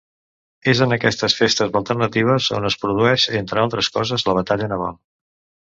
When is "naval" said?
4.77-5.01